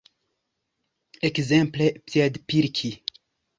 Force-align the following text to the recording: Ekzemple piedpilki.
Ekzemple 1.29 1.91
piedpilki. 2.09 2.93